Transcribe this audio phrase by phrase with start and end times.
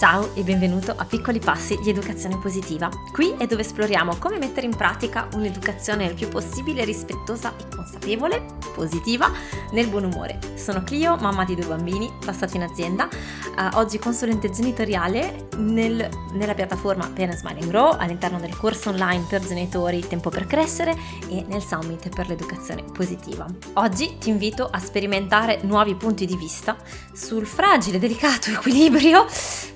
[0.00, 2.88] Ciao e benvenuto a Piccoli Passi di Educazione Positiva.
[3.12, 8.42] Qui è dove esploriamo come mettere in pratica un'educazione il più possibile rispettosa e consapevole,
[8.74, 9.30] positiva,
[9.72, 10.38] nel buon umore.
[10.54, 16.54] Sono Clio, mamma di due bambini, passati in azienda, uh, oggi consulente genitoriale nel, nella
[16.54, 20.96] piattaforma Pen Smiling Grow, all'interno del corso online per genitori Tempo per Crescere
[21.28, 23.44] e nel Summit per l'Educazione Positiva.
[23.74, 26.74] Oggi ti invito a sperimentare nuovi punti di vista
[27.12, 29.26] sul fragile, delicato equilibrio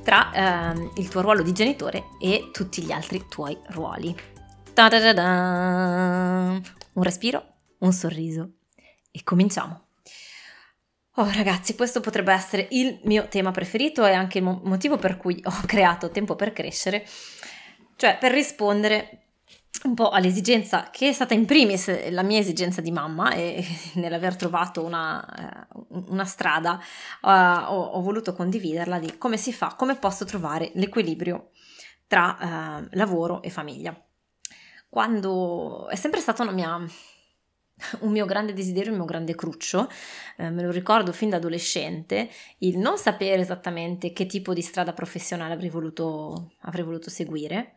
[0.05, 4.15] tra ehm, il tuo ruolo di genitore e tutti gli altri tuoi ruoli.
[4.73, 6.61] Ta-da-da-da!
[6.93, 8.51] Un respiro, un sorriso
[9.11, 9.87] e cominciamo.
[11.17, 15.41] Oh ragazzi, questo potrebbe essere il mio tema preferito e anche il motivo per cui
[15.45, 17.07] ho creato Tempo per Crescere,
[17.97, 19.24] cioè per rispondere
[19.85, 24.37] un po' all'esigenza che è stata in primis la mia esigenza di mamma e nell'aver
[24.37, 26.81] trovato una, eh, una strada
[27.23, 31.51] uh, ho, ho, voluto condividerla di come si fa, come posso trovare l'equilibrio
[32.07, 33.99] tra uh, lavoro e famiglia.
[34.89, 39.89] Quando è sempre stato mia, un mio grande desiderio, un mio grande cruccio,
[40.37, 44.93] eh, me lo ricordo fin da adolescente, il non sapere esattamente che tipo di strada
[44.93, 47.75] professionale avrei voluto, avrei voluto seguire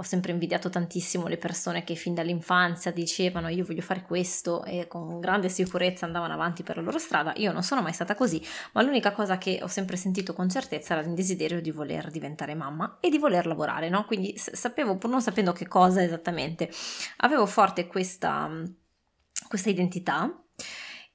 [0.00, 4.86] ho sempre invidiato tantissimo le persone che fin dall'infanzia dicevano io voglio fare questo e
[4.86, 7.32] con grande sicurezza andavano avanti per la loro strada.
[7.36, 8.40] Io non sono mai stata così,
[8.74, 12.54] ma l'unica cosa che ho sempre sentito con certezza era il desiderio di voler diventare
[12.54, 14.04] mamma e di voler lavorare, no?
[14.04, 16.70] Quindi sapevo, pur non sapendo che cosa esattamente,
[17.18, 18.48] avevo forte questa,
[19.48, 20.32] questa identità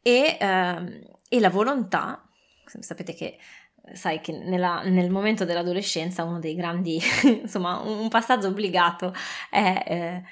[0.02, 2.28] e, eh, e la volontà,
[2.66, 3.38] sapete che
[3.92, 7.00] sai che nella, nel momento dell'adolescenza uno dei grandi,
[7.42, 9.14] insomma, un passaggio obbligato
[9.50, 10.24] è eh,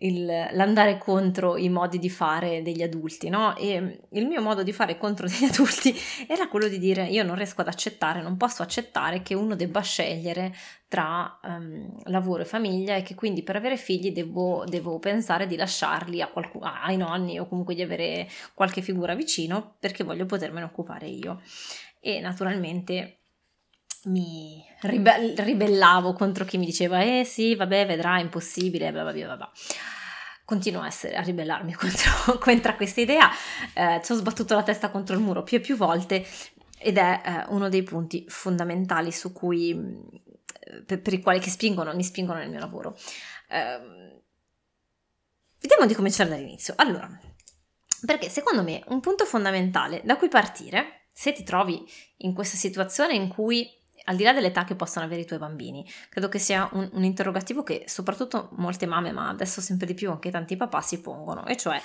[0.00, 3.56] il, l'andare contro i modi di fare degli adulti, no?
[3.56, 5.94] E il mio modo di fare contro degli adulti
[6.26, 9.80] era quello di dire io non riesco ad accettare, non posso accettare che uno debba
[9.80, 10.54] scegliere
[10.88, 15.54] tra um, lavoro e famiglia e che quindi per avere figli devo, devo pensare di
[15.54, 21.06] lasciarli qualcuno, ai nonni o comunque di avere qualche figura vicino perché voglio potermene occupare
[21.06, 21.42] io
[22.00, 23.20] e naturalmente
[24.04, 29.52] mi ribe- ribellavo contro chi mi diceva eh sì vabbè vedrai impossibile bla bla bla
[30.48, 33.28] continuo a, essere, a ribellarmi contro, contro questa idea.
[33.74, 36.26] Eh, ci ho sbattuto la testa contro il muro più e più volte
[36.78, 41.50] ed è eh, uno dei punti fondamentali su cui eh, per, per, i quali che
[41.50, 42.96] spingono, mi spingono nel mio lavoro.
[43.50, 44.22] Ehm,
[45.60, 46.72] vediamo di cominciare dall'inizio.
[46.78, 47.06] Allora
[48.06, 51.84] perché secondo me un punto fondamentale da cui partire se ti trovi
[52.18, 53.68] in questa situazione in cui
[54.04, 57.02] al di là dell'età che possono avere i tuoi bambini, credo che sia un, un
[57.02, 61.44] interrogativo che soprattutto molte mamme, ma adesso sempre di più anche tanti papà si pongono,
[61.46, 61.80] e cioè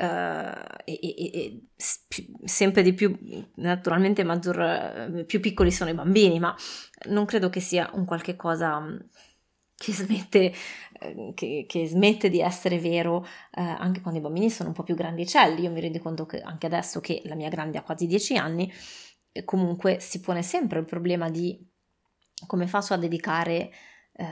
[0.00, 0.56] Uh,
[0.86, 1.60] e, e, e,
[2.44, 3.14] sempre di più,
[3.56, 6.56] naturalmente maggior, più piccoli sono i bambini, ma
[7.10, 8.82] non credo che sia un qualche cosa
[9.80, 10.52] che smette,
[11.00, 14.82] eh, che, che smette di essere vero eh, anche quando i bambini sono un po'
[14.82, 15.62] più grandicelli.
[15.62, 18.70] Io mi rendo conto che anche adesso che la mia grande ha quasi 10 anni,
[19.32, 21.66] eh, comunque si pone sempre il problema di
[22.46, 23.70] come faccio a dedicare
[24.12, 24.26] eh,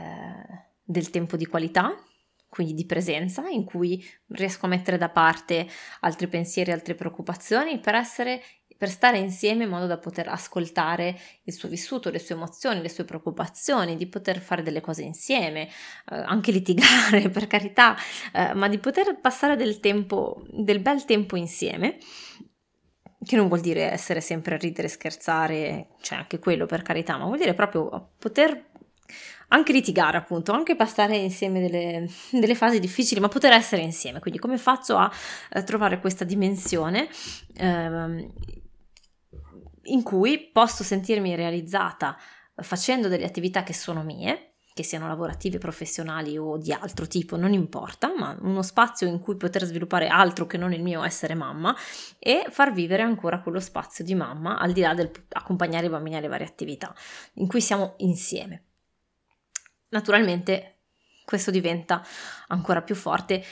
[0.82, 1.94] del tempo di qualità,
[2.46, 5.66] quindi di presenza, in cui riesco a mettere da parte
[6.00, 8.42] altri pensieri, altre preoccupazioni per essere
[8.78, 12.88] per stare insieme in modo da poter ascoltare il suo vissuto, le sue emozioni, le
[12.88, 17.96] sue preoccupazioni, di poter fare delle cose insieme, eh, anche litigare per carità,
[18.32, 21.98] eh, ma di poter passare del tempo, del bel tempo insieme
[23.20, 27.24] che non vuol dire essere sempre a ridere, scherzare, cioè anche quello per carità, ma
[27.24, 28.66] vuol dire proprio poter
[29.48, 34.20] anche litigare appunto, anche passare insieme delle, delle, fasi difficili, ma poter essere insieme.
[34.20, 35.10] Quindi come faccio a
[35.50, 37.08] eh, trovare questa dimensione
[37.56, 38.30] eh,
[39.92, 42.16] in cui posso sentirmi realizzata
[42.56, 47.52] facendo delle attività che sono mie, che siano lavorative, professionali o di altro tipo, non
[47.52, 51.74] importa, ma uno spazio in cui poter sviluppare altro che non il mio essere mamma
[52.18, 56.16] e far vivere ancora quello spazio di mamma al di là del accompagnare i bambini
[56.16, 56.94] alle varie attività,
[57.34, 58.66] in cui siamo insieme.
[59.88, 60.74] Naturalmente
[61.24, 62.02] questo diventa
[62.46, 63.44] ancora più forte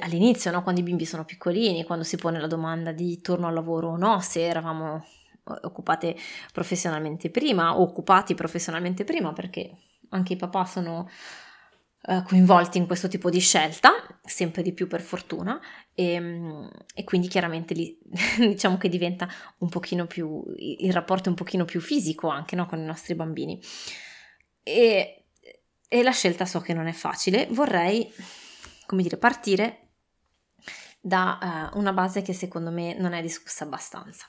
[0.00, 0.62] all'inizio, no?
[0.62, 3.96] quando i bimbi sono piccolini, quando si pone la domanda di torno al lavoro o
[3.96, 5.04] no, se eravamo
[5.62, 6.16] occupate
[6.52, 9.70] professionalmente prima occupati professionalmente prima perché
[10.10, 11.08] anche i papà sono
[12.06, 13.92] uh, coinvolti in questo tipo di scelta,
[14.24, 15.60] sempre di più per fortuna
[15.94, 17.98] e, e quindi chiaramente lì
[18.38, 19.28] diciamo che diventa
[19.58, 23.14] un pochino più, il rapporto è un pochino più fisico anche no, con i nostri
[23.14, 23.60] bambini.
[24.62, 25.24] E,
[25.88, 28.12] e la scelta so che non è facile, vorrei
[28.86, 29.80] come dire partire
[31.00, 34.26] da uh, una base che secondo me non è discussa abbastanza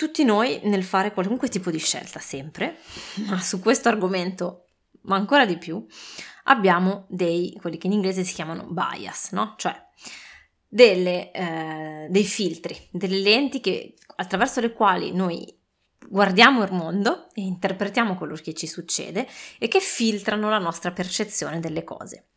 [0.00, 2.78] tutti noi nel fare qualunque tipo di scelta, sempre,
[3.28, 4.68] ma su questo argomento,
[5.02, 5.84] ma ancora di più,
[6.44, 9.56] abbiamo dei, quelli che in inglese si chiamano bias, no?
[9.58, 9.78] Cioè
[10.66, 15.54] delle, eh, dei filtri, delle lenti che, attraverso le quali noi
[16.08, 21.60] guardiamo il mondo e interpretiamo quello che ci succede e che filtrano la nostra percezione
[21.60, 22.28] delle cose.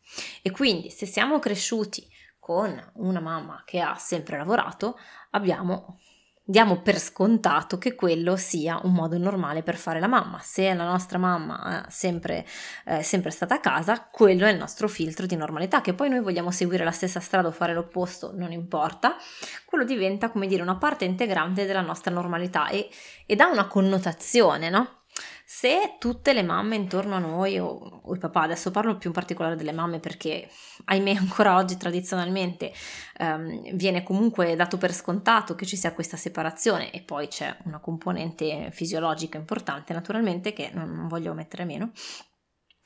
[0.42, 2.06] E quindi se siamo cresciuti
[2.38, 4.98] con una mamma che ha sempre lavorato,
[5.30, 5.98] abbiamo
[6.46, 10.38] diamo per scontato che quello sia un modo normale per fare la mamma.
[10.42, 12.44] Se la nostra mamma è sempre,
[12.84, 15.80] eh, sempre stata a casa, quello è il nostro filtro di normalità.
[15.80, 19.16] Che poi noi vogliamo seguire la stessa strada o fare l'opposto, non importa,
[19.64, 22.90] quello diventa come dire una parte integrante della nostra normalità e,
[23.26, 25.03] ed ha una connotazione, no?
[25.46, 29.14] Se tutte le mamme intorno a noi, o, o, il papà, adesso parlo più in
[29.14, 30.48] particolare delle mamme perché
[30.86, 32.72] ahimè ancora oggi tradizionalmente
[33.18, 37.78] um, viene comunque dato per scontato che ci sia questa separazione e poi c'è una
[37.78, 41.92] componente fisiologica importante naturalmente che non, non voglio mettere meno,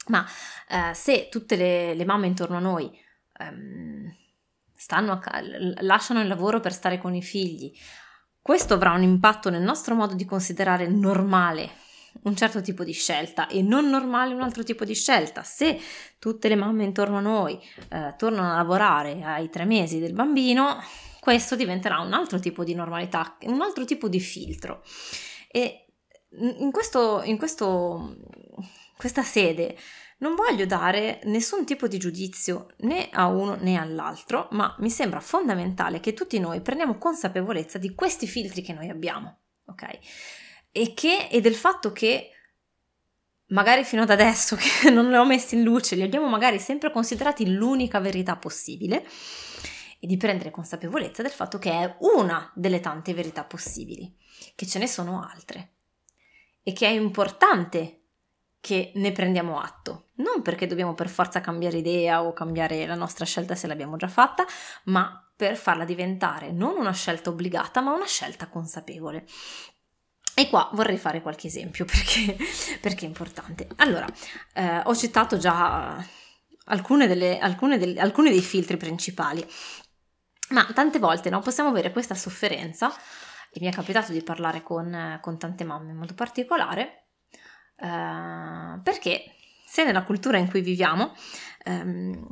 [0.08, 0.26] ma
[0.70, 2.90] uh, se tutte le, le, mamme intorno a noi
[4.75, 5.40] stanno a,
[5.82, 7.72] lasciano il lavoro per stare con i figli,
[8.43, 11.87] questo avrà un impatto nel nostro modo di considerare normale
[12.23, 15.43] un certo tipo di scelta e non normale un altro tipo di scelta.
[15.43, 15.81] Se
[16.19, 17.59] tutte le mamme intorno a noi
[17.91, 20.82] eh, tornano a lavorare ai tre mesi del bambino,
[21.20, 24.82] questo diventerà un altro tipo di normalità, un altro tipo di filtro.
[25.50, 25.87] E
[26.31, 28.17] in, questo, in questo,
[28.97, 29.76] questa sede
[30.19, 35.20] non voglio dare nessun tipo di giudizio né a uno né all'altro, ma mi sembra
[35.20, 39.99] fondamentale che tutti noi prendiamo consapevolezza di questi filtri che noi abbiamo, ok?
[40.70, 42.31] E, che, e del fatto che
[43.49, 46.91] magari fino ad adesso che non li ho messi in luce, li abbiamo magari sempre
[46.91, 49.06] considerati l'unica verità possibile
[50.00, 54.15] e di prendere consapevolezza del fatto che è una delle tante verità possibili,
[54.55, 55.73] che ce ne sono altre
[56.62, 57.94] e che è importante
[58.61, 63.25] che ne prendiamo atto, non perché dobbiamo per forza cambiare idea o cambiare la nostra
[63.25, 64.44] scelta se l'abbiamo già fatta,
[64.85, 69.25] ma per farla diventare non una scelta obbligata, ma una scelta consapevole.
[70.38, 72.37] E qua vorrei fare qualche esempio perché,
[72.81, 73.67] perché è importante.
[73.79, 74.06] Allora,
[74.55, 76.00] eh, ho citato già
[76.67, 79.44] alcune delle, alcune delle, alcuni dei filtri principali,
[80.50, 82.94] ma tante volte no, possiamo avere questa sofferenza,
[83.50, 87.06] e mi è capitato di parlare con, con tante mamme in modo particolare,
[87.75, 89.34] eh, perché
[89.67, 91.17] se nella cultura in cui viviamo
[91.64, 92.29] ehm,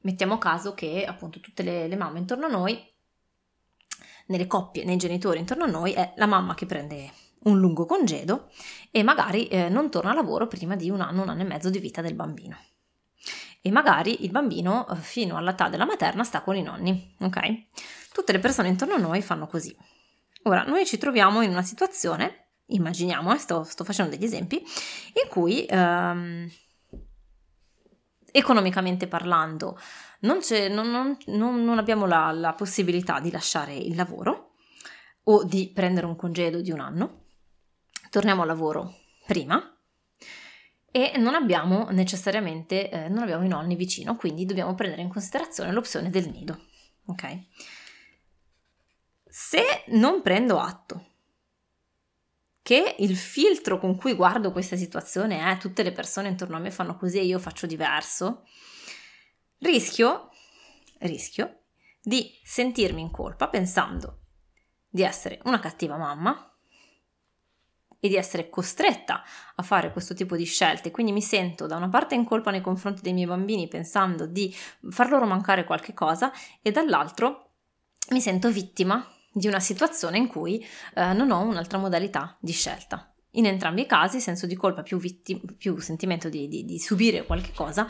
[0.00, 2.82] mettiamo caso che appunto tutte le, le mamme intorno a noi,
[4.28, 8.50] nelle coppie, nei genitori intorno a noi, è la mamma che prende un lungo congedo
[8.90, 11.70] e magari eh, non torna a lavoro prima di un anno, un anno e mezzo
[11.70, 12.56] di vita del bambino.
[13.62, 17.66] E magari il bambino eh, fino all'età della materna sta con i nonni, ok?
[18.12, 19.74] Tutte le persone intorno a noi fanno così.
[20.44, 25.28] Ora, noi ci troviamo in una situazione, immaginiamo, eh, sto, sto, facendo degli esempi, in
[25.28, 26.50] cui ehm,
[28.32, 29.78] economicamente parlando
[30.20, 30.38] non,
[30.70, 34.54] non, non, non abbiamo la, la possibilità di lasciare il lavoro
[35.24, 37.19] o di prendere un congedo di un anno
[38.10, 38.96] torniamo al lavoro
[39.26, 39.74] prima
[40.90, 45.72] e non abbiamo necessariamente eh, non abbiamo i nonni vicino, quindi dobbiamo prendere in considerazione
[45.72, 46.66] l'opzione del nido.
[47.06, 47.38] Ok?
[49.24, 51.06] Se non prendo atto
[52.62, 56.70] che il filtro con cui guardo questa situazione è tutte le persone intorno a me
[56.70, 58.44] fanno così e io faccio diverso,
[59.58, 60.30] rischio,
[60.98, 61.60] rischio
[62.02, 64.18] di sentirmi in colpa pensando
[64.88, 66.49] di essere una cattiva mamma,
[68.00, 69.22] e di essere costretta
[69.54, 70.90] a fare questo tipo di scelte.
[70.90, 74.52] Quindi mi sento da una parte in colpa nei confronti dei miei bambini pensando di
[74.88, 77.50] far loro mancare qualche cosa e dall'altro
[78.10, 80.64] mi sento vittima di una situazione in cui
[80.94, 83.12] eh, non ho un'altra modalità di scelta.
[83.34, 87.24] In entrambi i casi senso di colpa più, vitti- più sentimento di, di, di, subire
[87.24, 87.88] qualche cosa,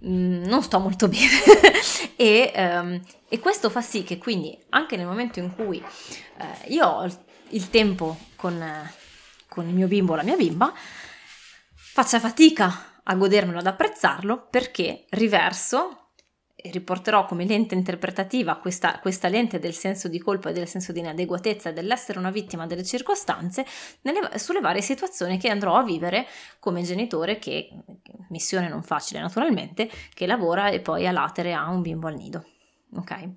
[0.00, 1.42] mh, mm, non sto molto bene
[2.14, 6.86] e, um, e, questo fa sì che quindi anche nel momento in cui eh, io
[6.86, 7.08] ho
[7.50, 8.62] il tempo con,
[9.48, 10.72] con il mio bimbo o la mia bimba,
[11.74, 16.08] faccia fatica a godermelo, ad apprezzarlo, perché riverso
[16.60, 20.98] riporterò come lente interpretativa questa, questa, lente del senso di colpa e del senso di
[20.98, 23.64] inadeguatezza dell'essere una vittima delle circostanze
[24.02, 26.26] nelle, sulle varie situazioni che andrò a vivere
[26.58, 27.70] come genitore che,
[28.30, 32.44] missione non facile naturalmente, che lavora e poi a latere ha un bimbo al nido.
[32.94, 33.28] Ok?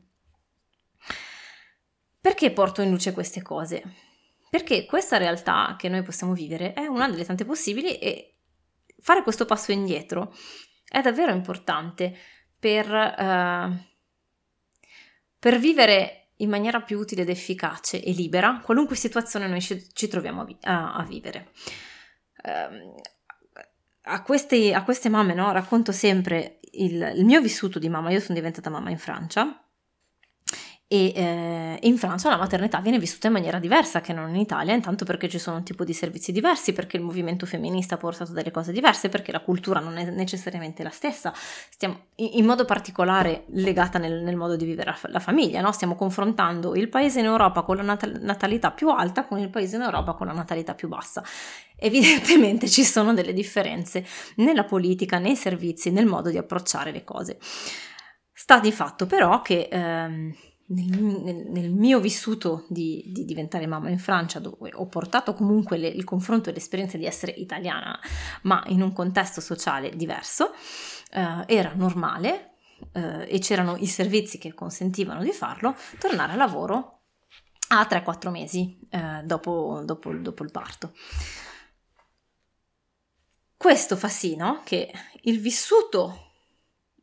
[2.20, 4.11] Perché porto in luce queste cose?
[4.52, 8.36] Perché questa realtà che noi possiamo vivere è una delle tante possibili e
[9.00, 10.36] fare questo passo indietro
[10.86, 12.14] è davvero importante
[12.60, 13.74] per, uh,
[15.40, 20.42] per vivere in maniera più utile ed efficace e libera qualunque situazione noi ci, troviamo
[20.42, 21.52] a, vi- a, a vivere.
[22.44, 22.94] Um,
[24.02, 28.12] a, queste, a, queste, mamme no, racconto sempre il, il mio vissuto di mamma.
[28.12, 29.64] Io sono diventata mamma in Francia
[30.92, 34.74] e eh, in Francia la maternità viene vissuta in maniera diversa che non in Italia,
[34.74, 38.34] intanto perché ci sono un tipo di servizi diversi, perché il movimento femminista ha portato
[38.34, 43.46] delle cose diverse, perché la cultura non è necessariamente la stessa, stiamo in modo particolare
[43.52, 45.72] legata nel, nel modo di vivere la, la famiglia, no?
[45.72, 49.78] stiamo confrontando il paese in Europa con la nat- natalità più alta con il paese
[49.78, 51.24] in Europa con la natalità più bassa.
[51.78, 54.06] Evidentemente ci sono delle differenze
[54.36, 57.38] nella politica, nei servizi, nel modo di approcciare le cose.
[58.34, 59.70] Sta di fatto però che...
[59.72, 60.36] Ehm,
[60.74, 65.88] nel, nel, mio vissuto di, di, diventare mamma in Francia, dove ho portato comunque le,
[65.88, 68.00] il confronto e l'esperienza di essere italiana,
[68.44, 70.54] ma in un contesto sociale diverso,
[71.12, 72.56] eh, era normale
[72.94, 77.00] eh, e c'erano i servizi che consentivano di farlo, tornare a lavoro
[77.70, 80.94] a 3-4 mesi eh, dopo, dopo, dopo il parto.
[83.56, 84.62] Questo fa sì no?
[84.64, 86.31] che il vissuto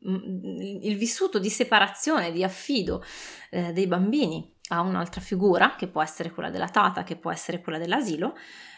[0.01, 3.05] il vissuto di separazione, di affido
[3.51, 7.61] eh, dei bambini a un'altra figura, che può essere quella della tata, che può essere
[7.61, 8.37] quella dell'asilo,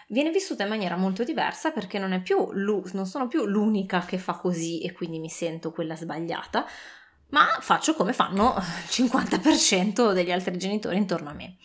[0.08, 4.34] viene vissuta in maniera molto diversa perché non, più, non sono più l'unica che fa
[4.34, 6.66] così e quindi mi sento quella sbagliata,
[7.30, 11.56] ma faccio come fanno il 50% degli altri genitori intorno a me.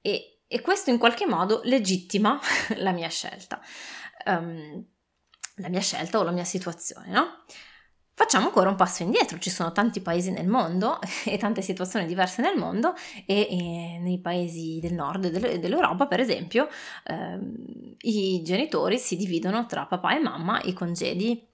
[0.00, 2.38] E, e questo in qualche modo legittima
[2.76, 3.60] la mia scelta.
[4.26, 4.84] Um,
[5.56, 7.44] la mia scelta o la mia situazione, no?
[8.18, 12.40] Facciamo ancora un passo indietro, ci sono tanti paesi nel mondo e tante situazioni diverse
[12.40, 12.94] nel mondo
[13.26, 16.66] e, e nei paesi del nord dell'Europa, per esempio,
[17.04, 17.54] ehm,
[18.00, 21.46] i genitori si dividono tra papà e mamma i congedi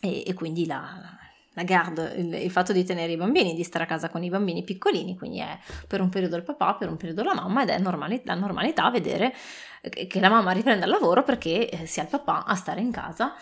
[0.00, 1.18] e, e quindi la,
[1.54, 4.30] la garde, il, il, fatto di tenere i bambini, di stare a casa con i
[4.30, 5.58] bambini piccolini, quindi è
[5.88, 8.88] per un periodo il papà, per un periodo la mamma ed è normali, la normalità
[8.90, 9.34] vedere
[9.80, 13.34] che la mamma riprenda il lavoro perché eh, sia il papà a stare in casa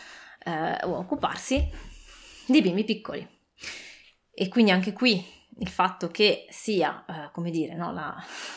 [0.42, 1.92] eh, o a occuparsi
[2.46, 3.26] di bimbi piccoli.
[4.30, 5.24] E quindi anche qui
[5.58, 8.16] il fatto che sia, eh, come dire, no, la,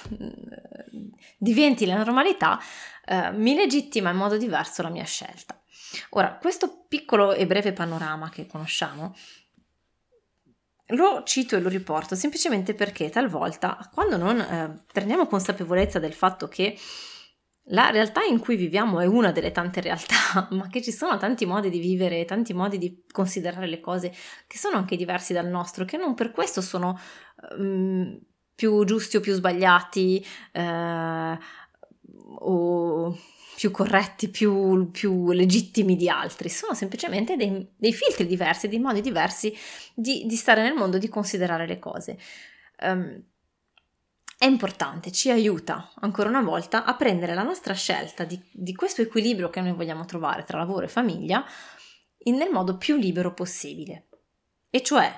[1.38, 2.60] diventi la normalità,
[3.06, 5.60] eh, mi legittima in modo diverso la mia scelta.
[6.12, 9.16] Ora, questo piccolo e breve panorama che conosciamo,
[10.92, 16.48] lo cito e lo riporto semplicemente perché talvolta, quando non eh, prendiamo consapevolezza del fatto
[16.48, 16.78] che
[17.70, 21.46] la realtà in cui viviamo è una delle tante realtà, ma che ci sono tanti
[21.46, 24.14] modi di vivere, tanti modi di considerare le cose
[24.46, 27.00] che sono anche diversi dal nostro, che non per questo sono
[27.58, 28.18] um,
[28.56, 31.38] più giusti o più sbagliati eh,
[32.40, 33.18] o
[33.56, 39.02] più corretti, più, più, legittimi di altri, sono semplicemente dei, dei filtri diversi, dei modi
[39.02, 39.54] diversi
[39.96, 42.18] di, di, stare nel mondo, di considerare le cose.
[42.82, 43.24] Um,
[44.40, 49.02] è importante, ci aiuta ancora una volta a prendere la nostra scelta di, di questo
[49.02, 51.44] equilibrio che noi vogliamo trovare tra lavoro e famiglia
[52.26, 54.10] nel modo più libero possibile.
[54.70, 55.12] E cioè,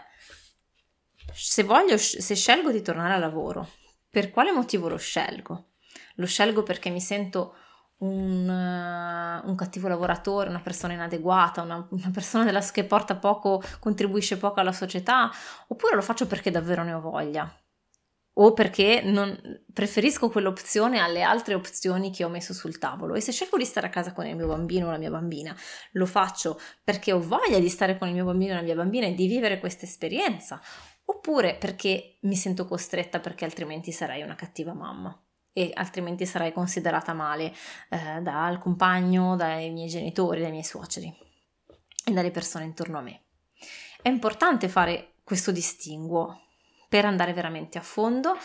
[1.33, 3.67] se, voglio, se scelgo di tornare al lavoro,
[4.09, 5.71] per quale motivo lo scelgo?
[6.15, 7.55] Lo scelgo perché mi sento
[7.97, 13.61] un, uh, un, cattivo lavoratore, una persona inadeguata, una, una persona della, che porta poco,
[13.79, 15.29] contribuisce poco alla società,
[15.67, 17.51] oppure lo faccio perché davvero ne ho voglia
[18.41, 19.37] o perché non,
[19.71, 23.87] preferisco quell'opzione alle altre opzioni che ho messo sul tavolo e se scelgo di stare
[23.87, 25.55] a casa con il mio bambino o la mia bambina
[25.91, 29.07] lo faccio perché ho voglia di stare con il mio bambino o la mia bambina
[29.07, 30.61] e di vivere questa esperienza
[31.05, 37.13] oppure perché mi sento costretta perché altrimenti sarei una cattiva mamma e altrimenti sarei considerata
[37.13, 37.51] male
[37.89, 41.13] eh, dal compagno, dai miei genitori, dai miei suoceri
[42.05, 43.23] e dalle persone intorno a me.
[44.01, 46.43] È importante fare questo distinguo
[46.89, 48.35] per andare veramente a fondo,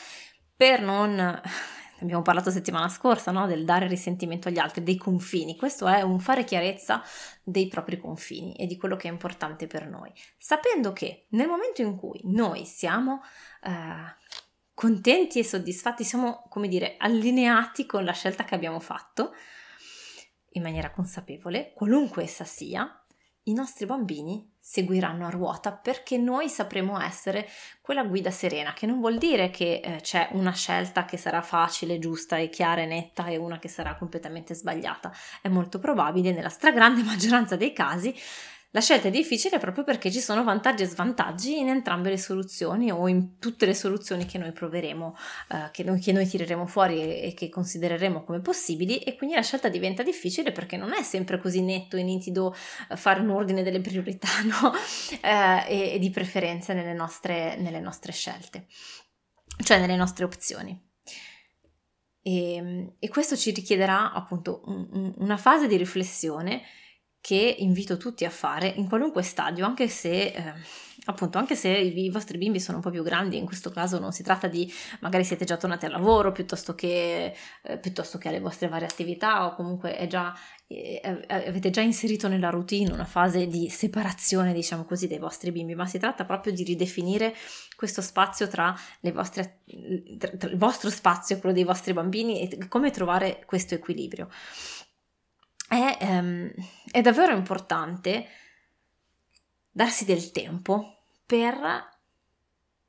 [0.55, 1.19] per non
[2.01, 3.47] abbiamo parlato settimana scorsa, no?
[3.47, 5.57] del dare risentimento agli altri, dei confini.
[5.57, 7.03] Questo è un fare chiarezza
[7.43, 11.81] dei propri confini e di quello che è importante per noi, sapendo che nel momento
[11.81, 13.23] in cui noi siamo
[13.63, 14.15] eh,
[14.75, 19.33] contenti e soddisfatti, siamo, come dire, allineati con la scelta che abbiamo fatto,
[20.57, 23.05] in maniera consapevole, qualunque essa sia,
[23.45, 27.47] i nostri bambini seguiranno a ruota perché noi sapremo essere
[27.83, 31.99] quella guida serena, che non vuol dire che eh, c'è una scelta che sarà facile,
[31.99, 35.13] giusta e chiara e netta e una che sarà completamente sbagliata.
[35.43, 38.15] È molto probabile nella stragrande maggioranza dei casi
[38.75, 42.91] la scelta è difficile proprio perché ci sono vantaggi e svantaggi in entrambe le soluzioni
[42.91, 45.17] o in tutte le soluzioni che noi proveremo,
[45.53, 49.43] eh, che, noi, che, noi, tireremo fuori e, che considereremo come possibili e quindi la
[49.43, 52.53] scelta diventa difficile perché non è sempre così netto e nitido
[52.91, 54.73] eh, fare un ordine delle priorità no?
[55.21, 58.67] eh, e, e, di preferenze nelle nostre, nelle nostre scelte.
[59.63, 60.77] cioè nelle nostre opzioni.
[62.21, 66.63] E, e questo ci richiederà appunto un, un, una fase di riflessione
[67.25, 70.53] che invito tutti a fare in qualunque stadio, anche se, eh,
[71.07, 73.99] appunto, anche se i, i, vostri bimbi sono un po' più grandi, in questo caso
[73.99, 78.29] non si tratta di magari siete già tornati al lavoro piuttosto che, eh, piuttosto che
[78.29, 80.35] alle vostre varie attività o comunque già,
[80.67, 85.75] eh, avete già inserito nella routine una fase di separazione, diciamo così, dei vostri bimbi,
[85.75, 87.35] ma si tratta proprio di ridefinire
[87.75, 88.77] questo spazio tra,
[89.15, 89.63] vostre,
[90.19, 94.29] tra il vostro spazio e quello dei vostri bambini e come trovare questo equilibrio
[95.75, 96.53] è, ehm,
[96.91, 98.29] è davvero importante
[99.71, 101.93] darsi del tempo per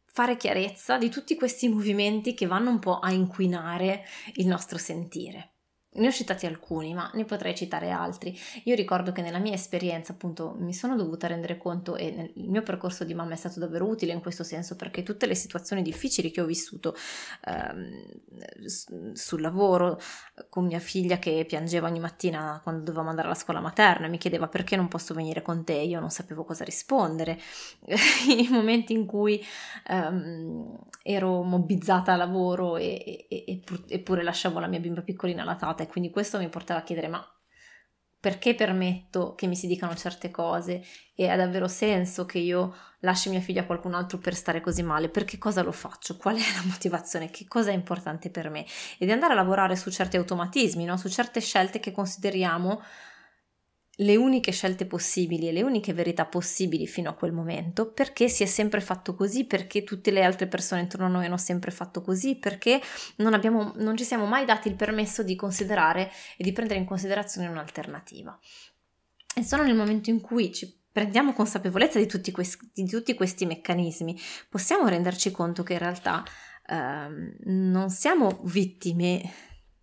[0.05, 5.54] fare chiarezza di tutti questi movimenti che vanno un po' a inquinare il nostro sentire.
[5.95, 8.37] Ne ho citati alcuni, ma ne potrei citare altri.
[8.63, 12.49] Io ricordo che nella mia esperienza, appunto, mi sono dovuta rendere conto e nel, il
[12.49, 15.81] mio percorso di mamma è stato davvero utile in questo senso perché tutte le situazioni
[15.81, 16.95] difficili che ho vissuto
[17.45, 19.99] ehm, sul lavoro,
[20.49, 24.47] con mia figlia che piangeva ogni mattina quando dovevamo andare alla scuola materna, mi chiedeva
[24.47, 27.39] perché non posso venire con te, io non sapevo cosa rispondere.
[28.27, 29.43] I momenti in cui
[29.87, 35.84] ehm, ero mobbizzata a lavoro e, e, e, eppure lasciavo la mia bimba piccolina allattata
[35.85, 37.25] e quindi questo mi portava a chiedere ma
[38.25, 43.29] perché permetto che mi si dicano certe cose e ha davvero senso che io lasci
[43.29, 45.09] mia figlia a qualcun altro per stare così male?
[45.09, 46.17] Perché cosa lo faccio?
[46.17, 47.29] Qual è la motivazione?
[47.29, 48.65] Che cosa è importante per me?
[48.97, 50.97] E di andare a lavorare su certi automatismi, no?
[50.97, 52.81] su certe scelte che consideriamo
[53.97, 58.43] le uniche scelte possibili e le uniche verità possibili fino a quel momento, perché si
[58.43, 62.01] è sempre fatto così, perché tutte le altre persone intorno a noi hanno sempre fatto
[62.01, 62.81] così, perché
[63.17, 66.85] non, abbiamo, non ci siamo mai dati il permesso di considerare e di prendere in
[66.85, 68.37] considerazione un'alternativa.
[69.37, 73.45] E solo nel momento in cui ci prendiamo consapevolezza di tutti, questi, di tutti questi
[73.45, 74.17] meccanismi,
[74.49, 76.23] possiamo renderci conto che in realtà
[76.67, 79.21] ehm, non siamo vittime,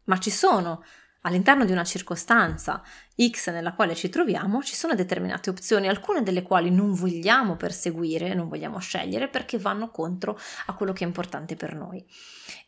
[0.05, 0.83] ma ci sono
[1.23, 2.83] All'interno di una circostanza
[3.17, 8.35] X nella quale ci troviamo ci sono determinate opzioni, alcune delle quali non vogliamo perseguire,
[8.35, 12.05] non vogliamo scegliere perché vanno contro a quello che è importante per noi.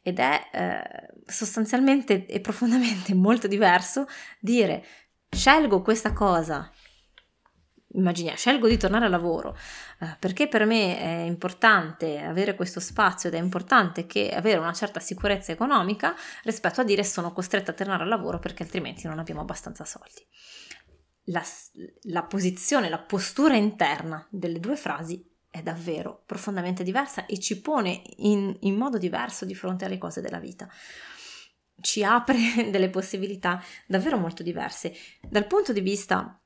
[0.02, 4.06] Ed è eh, sostanzialmente e profondamente molto diverso
[4.38, 4.84] dire
[5.30, 6.70] scelgo questa cosa
[7.94, 9.56] immaginiamo, scelgo di tornare al lavoro
[10.00, 14.72] eh, perché per me è importante avere questo spazio ed è importante che avere una
[14.72, 19.18] certa sicurezza economica rispetto a dire sono costretta a tornare al lavoro perché altrimenti non
[19.18, 20.26] abbiamo abbastanza soldi.
[21.28, 21.42] La,
[22.02, 28.02] la posizione, la postura interna delle due frasi è davvero profondamente diversa e ci pone
[28.16, 30.68] in, in modo diverso di fronte alle cose della vita
[31.80, 32.36] ci apre
[32.70, 34.94] delle possibilità davvero molto diverse.
[35.20, 36.38] Dal punto di vista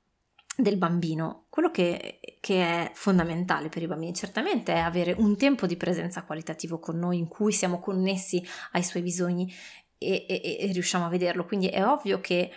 [0.61, 5.69] del bambino, quello che, che, è fondamentale per i bambini certamente è avere un tempo
[5.69, 9.55] di presenza qualitativo con noi in cui siamo connessi ai suoi bisogni
[9.97, 12.51] e, e, e riusciamo a vederlo, quindi è ovvio che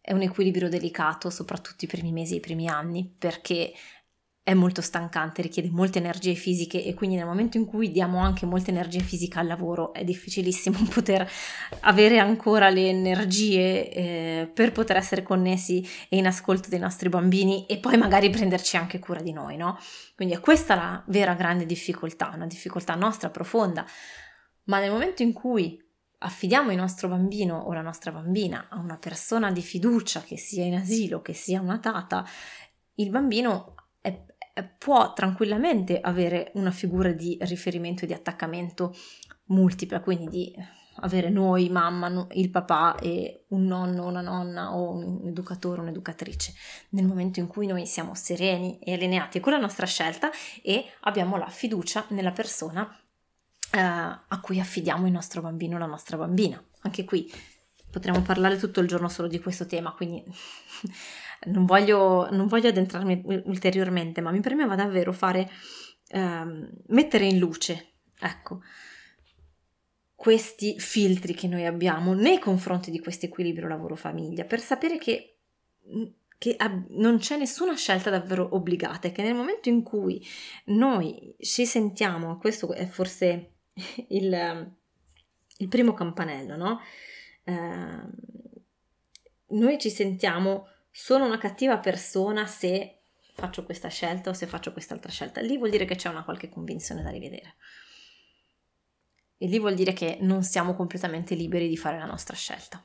[0.00, 3.72] è un equilibrio delicato, soprattutto i primi mesi e i primi anni, perché
[4.44, 8.44] è molto stancante, richiede molte energie fisiche e quindi nel momento in cui diamo anche
[8.44, 11.30] molta energia fisica al lavoro è difficilissimo poter
[11.80, 17.66] avere ancora le energie eh, per poter essere connessi e in ascolto dei nostri bambini
[17.66, 19.78] e poi magari prenderci anche cura di noi, no?
[20.16, 23.86] Quindi è questa la vera grande difficoltà, una difficoltà nostra profonda,
[24.64, 25.80] ma nel momento in cui
[26.18, 30.64] affidiamo il nostro bambino o la nostra bambina a una persona di fiducia, che sia
[30.64, 32.24] in asilo, che sia una tata,
[32.94, 34.20] il bambino è,
[34.78, 38.94] può tranquillamente avere una figura di riferimento e di attaccamento
[39.46, 40.54] multipla, quindi di
[40.96, 46.52] avere noi, mamma, il papà e un nonno, una nonna o un educatore, un'educatrice,
[46.90, 50.30] nel momento in cui noi siamo sereni e allineati con la nostra scelta
[50.62, 52.86] e abbiamo la fiducia nella persona
[53.70, 56.62] eh, a cui affidiamo il nostro bambino o la nostra bambina.
[56.82, 57.32] Anche qui
[57.90, 60.22] potremmo parlare tutto il giorno solo di questo tema, quindi
[61.46, 65.50] non voglio, non voglio addentrarmi ulteriormente, ma mi premeva davvero fare,
[66.08, 68.60] ehm, mettere in luce, ecco,
[70.14, 75.38] questi filtri che noi abbiamo nei confronti di questo equilibrio lavoro-famiglia, per sapere che,
[76.38, 76.56] che
[76.90, 80.24] non c'è nessuna scelta davvero obbligata e che nel momento in cui
[80.66, 83.54] noi ci sentiamo, questo è forse
[84.10, 84.72] il,
[85.56, 86.80] il primo campanello, no?
[87.44, 88.30] Eh,
[89.48, 92.98] noi ci sentiamo sono una cattiva persona se
[93.34, 95.40] faccio questa scelta o se faccio quest'altra scelta.
[95.40, 97.56] Lì vuol dire che c'è una qualche convinzione da rivedere.
[99.38, 102.84] E lì vuol dire che non siamo completamente liberi di fare la nostra scelta.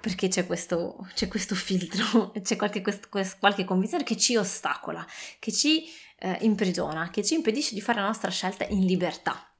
[0.00, 5.06] Perché c'è questo, c'è questo filtro, c'è qualche, questo, qualche, convinzione che ci ostacola,
[5.38, 5.84] che ci
[6.18, 9.50] eh, imprigiona, che ci impedisce di fare la nostra scelta in libertà.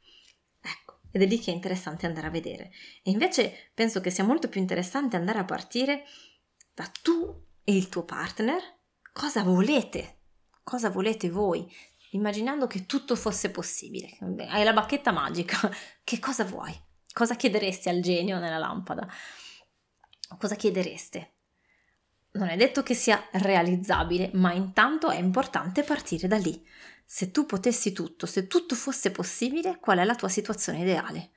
[1.10, 2.72] ed è lì che è interessante andare a vedere.
[3.02, 6.04] E invece penso che sia molto più interessante andare a partire
[6.76, 8.60] da tu e il tuo partner
[9.10, 10.18] cosa volete,
[10.62, 11.66] cosa volete voi,
[12.10, 14.18] immaginando che tutto fosse possibile.
[14.50, 15.58] Hai la bacchetta magica,
[16.04, 16.78] che cosa vuoi?
[17.14, 19.08] Cosa chiederesti al genio nella lampada?
[20.38, 21.36] Cosa chiedereste?
[22.32, 26.62] Non è detto che sia realizzabile, ma intanto è importante partire da lì.
[27.06, 31.30] Se tu potessi tutto, se tutto fosse possibile, qual è la tua situazione ideale?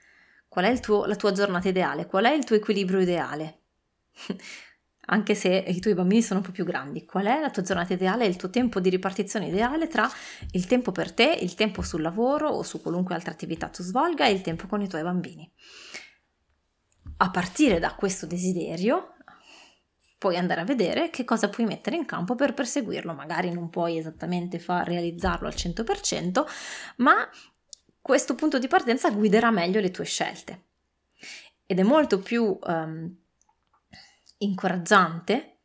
[0.50, 2.08] Qual è tuo, la tua giornata ideale?
[2.08, 3.62] Qual è il tuo equilibrio ideale?
[5.12, 7.94] Anche se i tuoi bambini sono un po' più grandi, qual è la tua giornata
[7.94, 10.10] ideale, il tuo tempo di ripartizione ideale tra
[10.52, 14.28] il tempo per te, il tempo sul lavoro o su qualunque altra attività tu svolga
[14.28, 15.52] e il tempo con i tuoi bambini?
[17.18, 19.16] A partire da questo desiderio,
[20.20, 23.14] puoi andare a vedere che cosa puoi mettere in campo per perseguirlo.
[23.14, 26.46] Magari non puoi esattamente far realizzarlo al 100%,
[26.98, 27.28] ma
[28.00, 30.66] questo punto di partenza guiderà meglio le tue scelte.
[31.66, 33.16] Ed è molto più um,
[34.40, 35.60] incoraggiante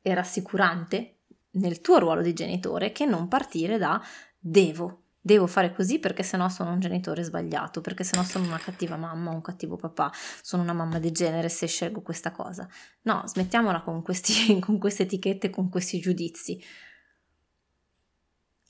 [0.00, 1.16] e rassicurante
[1.52, 4.00] nel tuo ruolo di genitore che non partire da
[4.38, 8.96] devo devo fare così perché sennò sono un genitore sbagliato, perché sennò sono una cattiva
[8.96, 10.10] mamma, un cattivo papà,
[10.42, 12.66] sono una mamma degenere se scelgo questa cosa.
[13.02, 16.62] No, smettiamola con, questi, con queste etichette, con questi giudizi.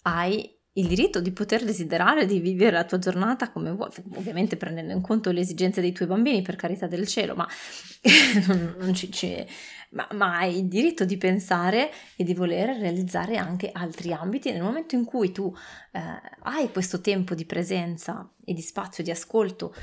[0.03, 4.93] Hai il diritto di poter desiderare di vivere la tua giornata come vuoi, ovviamente prendendo
[4.93, 7.49] in conto le esigenze dei tuoi bambini, per carità del cielo, ma
[8.93, 9.45] ci, ci,
[9.91, 14.63] ma, ma hai il diritto di pensare e di voler realizzare anche altri ambiti nel
[14.63, 15.53] momento in cui tu
[15.93, 16.01] eh,
[16.43, 19.75] hai questo tempo di presenza e di spazio di ascolto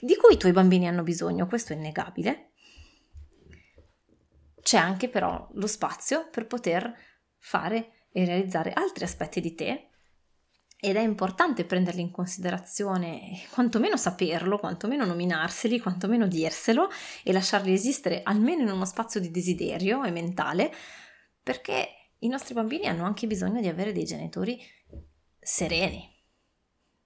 [0.00, 2.52] di cui i tuoi bambini hanno bisogno, questo è innegabile.
[4.60, 6.92] C'è anche però lo spazio per poter
[7.38, 9.91] fare e realizzare altri aspetti di te
[10.84, 16.88] ed è importante prenderli in considerazione, quantomeno saperlo, quantomeno nominarseli, quantomeno dirselo
[17.22, 20.74] e lasciarli esistere almeno in uno spazio di desiderio e mentale,
[21.40, 24.60] perché i nostri bambini hanno anche bisogno di avere dei genitori
[25.38, 26.04] sereni,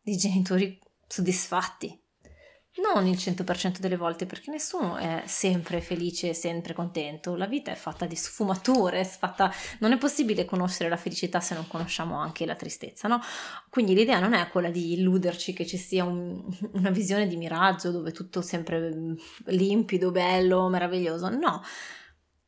[0.01, 2.03] dei genitori soddisfatti,
[2.83, 7.35] non il 100% delle volte, perché nessuno è sempre felice, sempre contento.
[7.35, 9.53] La vita è fatta di sfumature, è fatta...
[9.81, 13.21] non è possibile conoscere la felicità se non conosciamo anche la tristezza, no?
[13.71, 17.91] Quindi l'idea non è quella di illuderci che ci sia un, una visione di miraggio
[17.91, 19.15] dove tutto è sempre mm,
[19.47, 21.29] limpido, bello, meraviglioso.
[21.31, 21.63] No.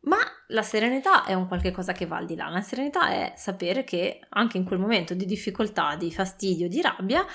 [0.00, 2.48] Ma la serenità è un qualche cosa che va al di là.
[2.48, 7.26] La serenità è sapere che anche in quel momento di difficoltà, di fastidio, di rabbia,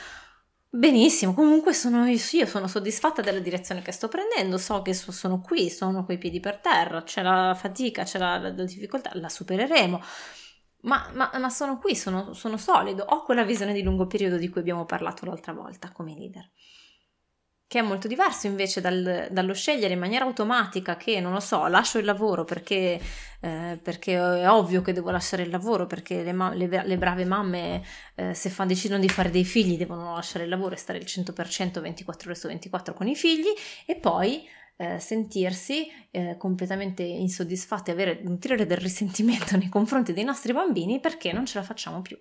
[0.75, 5.69] Benissimo, comunque sono, io sono soddisfatta della direzione che sto prendendo, so che sono qui,
[5.69, 10.01] sono coi piedi per terra, c'è la fatica, c'è la, la, la difficoltà, la supereremo,
[10.81, 14.49] ma, ma, ma sono qui, sono, sono solido, ho quella visione di lungo periodo di
[14.49, 16.49] cui abbiamo parlato l'altra volta come leader
[17.73, 21.65] che è molto diverso invece dal, dallo scegliere in maniera automatica che, non lo so,
[21.65, 23.01] lascio il lavoro perché,
[23.39, 27.25] eh, perché è ovvio che devo lasciare il lavoro, perché le, ma- le, le brave
[27.25, 27.81] mamme
[28.13, 31.05] eh, se fa, decidono di fare dei figli devono lasciare il lavoro e stare il
[31.07, 33.51] 100% 24 ore su 24 con i figli
[33.87, 40.53] e poi eh, sentirsi eh, completamente insoddisfatti, avere, nutrire del risentimento nei confronti dei nostri
[40.53, 42.19] bambini perché non ce la facciamo più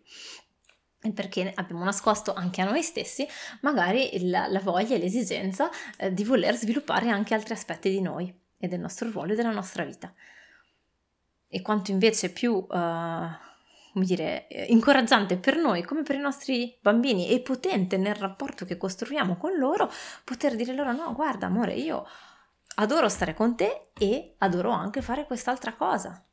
[1.11, 3.27] perché abbiamo nascosto anche a noi stessi
[3.61, 8.33] magari la, la voglia e l'esigenza eh, di voler sviluppare anche altri aspetti di noi
[8.57, 10.13] e del nostro ruolo e della nostra vita.
[11.49, 17.29] E quanto invece più, uh, come dire, incoraggiante per noi come per i nostri bambini
[17.29, 19.91] e potente nel rapporto che costruiamo con loro,
[20.25, 22.07] poter dire loro no, guarda amore, io
[22.77, 26.25] adoro stare con te e adoro anche fare quest'altra cosa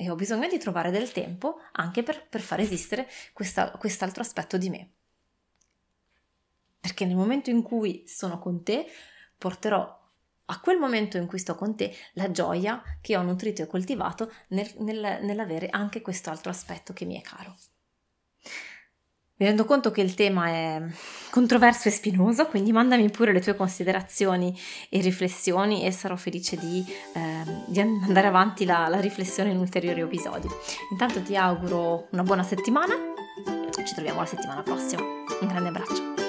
[0.00, 4.56] e ho bisogno di trovare del tempo anche per, per far esistere questa, quest'altro aspetto
[4.56, 4.92] di me.
[6.78, 8.86] Perché nel momento in cui sono con te,
[9.36, 9.98] porterò
[10.44, 14.32] a quel momento in cui sto con te la gioia che ho nutrito e coltivato
[14.50, 17.56] nel, nel, nell'avere anche quest'altro aspetto che mi è caro.
[19.40, 20.82] Mi rendo conto che il tema è
[21.30, 26.84] controverso e spinoso, quindi mandami pure le tue considerazioni e riflessioni e sarò felice di,
[27.14, 30.48] eh, di andare avanti la, la riflessione in ulteriori episodi.
[30.90, 32.94] Intanto ti auguro una buona settimana,
[33.84, 35.02] ci troviamo la settimana prossima.
[35.02, 36.27] Un grande abbraccio.